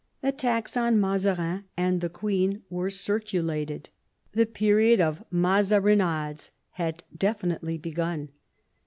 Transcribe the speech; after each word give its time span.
Attacks 0.23 0.75
on 0.75 0.99
Mazarin 0.99 1.65
and 1.77 2.01
the 2.01 2.09
queen 2.09 2.63
were 2.71 2.87
circu 2.87 3.43
lated: 3.45 3.89
the 4.31 4.47
period 4.47 4.99
of 4.99 5.23
Mazarinades 5.29 6.49
had 6.71 7.03
definitely 7.15 7.77
begun. 7.77 8.29